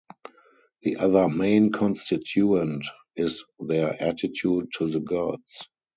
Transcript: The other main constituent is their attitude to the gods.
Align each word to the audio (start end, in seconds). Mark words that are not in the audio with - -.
The 0.81 0.97
other 0.97 1.29
main 1.29 1.71
constituent 1.71 2.87
is 3.15 3.45
their 3.59 3.89
attitude 4.01 4.71
to 4.79 4.87
the 4.89 4.99
gods. 4.99 5.67